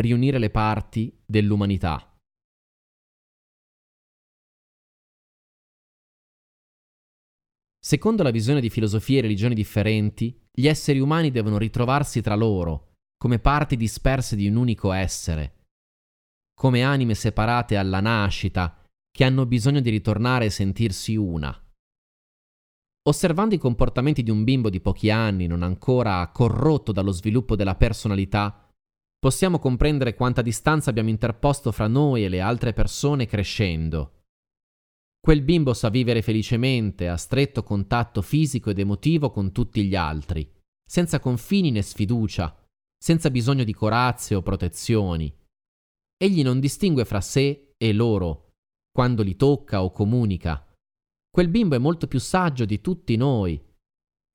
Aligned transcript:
riunire 0.00 0.38
le 0.38 0.50
parti 0.50 1.16
dell'umanità. 1.24 2.04
Secondo 7.82 8.22
la 8.22 8.30
visione 8.30 8.60
di 8.60 8.70
filosofie 8.70 9.18
e 9.18 9.22
religioni 9.22 9.54
differenti, 9.54 10.38
gli 10.52 10.68
esseri 10.68 11.00
umani 11.00 11.30
devono 11.30 11.58
ritrovarsi 11.58 12.20
tra 12.20 12.34
loro, 12.34 12.92
come 13.16 13.38
parti 13.38 13.76
disperse 13.76 14.36
di 14.36 14.46
un 14.46 14.56
unico 14.56 14.92
essere, 14.92 15.64
come 16.54 16.82
anime 16.82 17.14
separate 17.14 17.76
alla 17.76 18.00
nascita, 18.00 18.76
che 19.10 19.24
hanno 19.24 19.46
bisogno 19.46 19.80
di 19.80 19.90
ritornare 19.90 20.44
e 20.44 20.50
sentirsi 20.50 21.16
una. 21.16 21.58
Osservando 23.08 23.54
i 23.54 23.58
comportamenti 23.58 24.22
di 24.22 24.30
un 24.30 24.44
bimbo 24.44 24.68
di 24.68 24.80
pochi 24.80 25.10
anni, 25.10 25.46
non 25.46 25.62
ancora 25.62 26.28
corrotto 26.28 26.92
dallo 26.92 27.12
sviluppo 27.12 27.56
della 27.56 27.74
personalità, 27.74 28.69
possiamo 29.20 29.60
comprendere 29.60 30.14
quanta 30.14 30.42
distanza 30.42 30.90
abbiamo 30.90 31.10
interposto 31.10 31.70
fra 31.70 31.86
noi 31.86 32.24
e 32.24 32.28
le 32.28 32.40
altre 32.40 32.72
persone 32.72 33.26
crescendo 33.26 34.14
Quel 35.20 35.42
bimbo 35.42 35.74
sa 35.74 35.90
vivere 35.90 36.22
felicemente, 36.22 37.06
a 37.06 37.18
stretto 37.18 37.62
contatto 37.62 38.22
fisico 38.22 38.70
ed 38.70 38.78
emotivo 38.78 39.30
con 39.30 39.52
tutti 39.52 39.84
gli 39.84 39.94
altri, 39.94 40.50
senza 40.82 41.20
confini 41.20 41.70
né 41.70 41.82
sfiducia, 41.82 42.56
senza 42.96 43.30
bisogno 43.30 43.64
di 43.64 43.74
corazze 43.74 44.34
o 44.34 44.40
protezioni. 44.40 45.32
Egli 46.16 46.42
non 46.42 46.58
distingue 46.58 47.04
fra 47.04 47.20
sé 47.20 47.74
e 47.76 47.92
loro, 47.92 48.52
quando 48.90 49.22
li 49.22 49.36
tocca 49.36 49.82
o 49.82 49.90
comunica. 49.90 50.66
Quel 51.30 51.48
bimbo 51.48 51.74
è 51.74 51.78
molto 51.78 52.06
più 52.06 52.18
saggio 52.18 52.64
di 52.64 52.80
tutti 52.80 53.14
noi, 53.16 53.62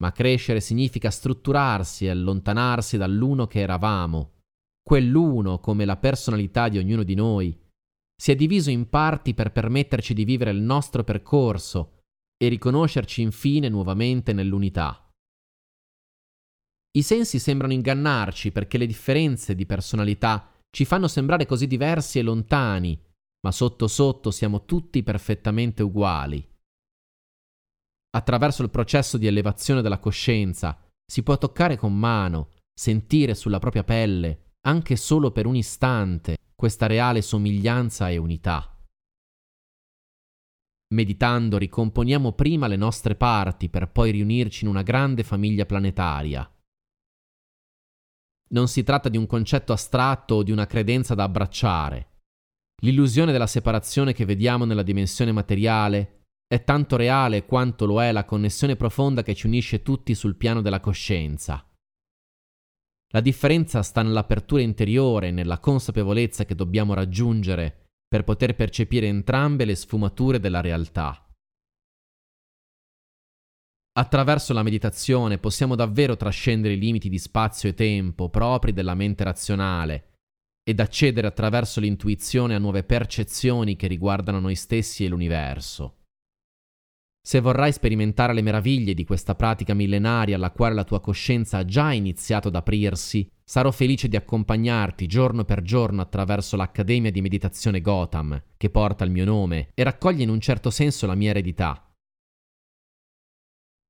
ma 0.03 0.11
crescere 0.11 0.61
significa 0.61 1.09
strutturarsi 1.09 2.05
e 2.05 2.09
allontanarsi 2.09 2.95
dall'uno 2.97 3.47
che 3.47 3.59
eravamo, 3.59 4.34
quell'uno 4.87 5.59
come 5.59 5.83
la 5.83 5.97
personalità 5.97 6.69
di 6.69 6.77
ognuno 6.77 7.01
di 7.01 7.15
noi, 7.15 7.59
si 8.15 8.31
è 8.31 8.35
diviso 8.35 8.69
in 8.69 8.87
parti 8.87 9.33
per 9.33 9.51
permetterci 9.51 10.13
di 10.13 10.23
vivere 10.23 10.51
il 10.51 10.61
nostro 10.61 11.03
percorso 11.03 12.03
e 12.37 12.47
riconoscerci 12.49 13.21
infine 13.21 13.67
nuovamente 13.67 14.31
nell'unità. 14.31 15.09
I 16.95 17.01
sensi 17.01 17.39
sembrano 17.39 17.73
ingannarci 17.73 18.51
perché 18.51 18.77
le 18.77 18.85
differenze 18.85 19.55
di 19.55 19.65
personalità 19.65 20.49
ci 20.69 20.85
fanno 20.85 21.07
sembrare 21.07 21.45
così 21.45 21.67
diversi 21.67 22.19
e 22.19 22.21
lontani, 22.21 22.97
ma 23.41 23.51
sotto 23.51 23.87
sotto 23.87 24.31
siamo 24.31 24.65
tutti 24.65 25.03
perfettamente 25.03 25.81
uguali. 25.83 26.47
Attraverso 28.15 28.61
il 28.61 28.69
processo 28.69 29.17
di 29.17 29.27
elevazione 29.27 29.81
della 29.81 29.99
coscienza 29.99 30.79
si 31.05 31.21
può 31.23 31.37
toccare 31.37 31.75
con 31.75 31.97
mano, 31.97 32.53
sentire 32.73 33.35
sulla 33.35 33.59
propria 33.59 33.83
pelle, 33.83 34.44
anche 34.65 34.95
solo 34.95 35.31
per 35.31 35.45
un 35.45 35.55
istante, 35.55 36.37
questa 36.55 36.87
reale 36.87 37.21
somiglianza 37.21 38.09
e 38.09 38.17
unità. 38.17 38.71
Meditando 40.93 41.57
ricomponiamo 41.57 42.33
prima 42.33 42.67
le 42.67 42.75
nostre 42.75 43.15
parti 43.15 43.69
per 43.69 43.91
poi 43.91 44.11
riunirci 44.11 44.63
in 44.63 44.69
una 44.69 44.81
grande 44.81 45.23
famiglia 45.23 45.65
planetaria. 45.65 46.49
Non 48.49 48.67
si 48.67 48.83
tratta 48.83 49.09
di 49.09 49.17
un 49.17 49.25
concetto 49.25 49.73
astratto 49.73 50.35
o 50.35 50.43
di 50.43 50.51
una 50.51 50.67
credenza 50.67 51.15
da 51.15 51.23
abbracciare. 51.23 52.09
L'illusione 52.83 53.31
della 53.31 53.47
separazione 53.47 54.13
che 54.13 54.25
vediamo 54.25 54.65
nella 54.65 54.83
dimensione 54.83 55.31
materiale 55.31 56.23
è 56.47 56.63
tanto 56.63 56.95
reale 56.95 57.45
quanto 57.45 57.85
lo 57.85 58.01
è 58.01 58.11
la 58.11 58.25
connessione 58.25 58.75
profonda 58.75 59.23
che 59.23 59.33
ci 59.33 59.47
unisce 59.47 59.81
tutti 59.81 60.13
sul 60.13 60.35
piano 60.35 60.61
della 60.61 60.79
coscienza. 60.79 61.64
La 63.15 63.21
differenza 63.21 63.81
sta 63.81 64.01
nell'apertura 64.01 64.61
interiore, 64.61 65.31
nella 65.31 65.59
consapevolezza 65.59 66.43
che 66.43 66.53
dobbiamo 66.53 66.93
raggiungere 66.93 67.85
per 68.05 68.25
poter 68.25 68.55
percepire 68.55 69.07
entrambe 69.07 69.63
le 69.63 69.75
sfumature 69.75 70.37
della 70.37 70.59
realtà. 70.59 71.25
Attraverso 73.97 74.51
la 74.51 74.63
meditazione 74.63 75.37
possiamo 75.37 75.75
davvero 75.75 76.17
trascendere 76.17 76.73
i 76.73 76.77
limiti 76.77 77.07
di 77.07 77.17
spazio 77.17 77.69
e 77.69 77.73
tempo 77.73 78.27
propri 78.27 78.73
della 78.73 78.95
mente 78.95 79.23
razionale 79.23 80.15
ed 80.61 80.81
accedere 80.81 81.25
attraverso 81.25 81.79
l'intuizione 81.79 82.53
a 82.53 82.59
nuove 82.59 82.83
percezioni 82.83 83.77
che 83.77 83.87
riguardano 83.87 84.41
noi 84.41 84.55
stessi 84.55 85.05
e 85.05 85.07
l'universo. 85.07 86.04
Se 87.25 87.39
vorrai 87.39 87.71
sperimentare 87.71 88.33
le 88.33 88.43
meraviglie 88.43 88.93
di 88.93 89.03
questa 89.03 89.33
pratica 89.33 89.73
millenaria 89.73 90.35
alla 90.35 90.51
quale 90.51 90.75
la 90.75 90.83
tua 90.83 91.01
coscienza 91.01 91.57
ha 91.57 91.65
già 91.65 91.91
iniziato 91.91 92.49
ad 92.49 92.55
aprirsi, 92.55 93.27
sarò 93.43 93.71
felice 93.71 94.07
di 94.07 94.15
accompagnarti 94.15 95.07
giorno 95.07 95.43
per 95.43 95.63
giorno 95.63 96.01
attraverso 96.01 96.55
l'Accademia 96.55 97.09
di 97.09 97.21
Meditazione 97.21 97.81
Gotham, 97.81 98.39
che 98.55 98.69
porta 98.69 99.03
il 99.03 99.09
mio 99.09 99.25
nome 99.25 99.71
e 99.73 99.81
raccoglie 99.81 100.21
in 100.21 100.29
un 100.29 100.39
certo 100.39 100.69
senso 100.69 101.07
la 101.07 101.15
mia 101.15 101.31
eredità. 101.31 101.91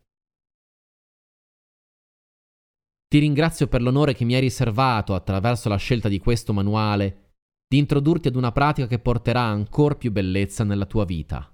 Ti 3.09 3.17
ringrazio 3.17 3.65
per 3.65 3.81
l'onore 3.81 4.13
che 4.13 4.23
mi 4.23 4.35
hai 4.35 4.39
riservato 4.39 5.15
attraverso 5.15 5.67
la 5.67 5.77
scelta 5.77 6.07
di 6.07 6.19
questo 6.19 6.53
manuale 6.53 7.31
di 7.67 7.79
introdurti 7.79 8.27
ad 8.27 8.35
una 8.35 8.51
pratica 8.51 8.85
che 8.85 8.99
porterà 8.99 9.41
ancora 9.41 9.95
più 9.95 10.11
bellezza 10.11 10.63
nella 10.63 10.85
tua 10.85 11.05
vita. 11.05 11.51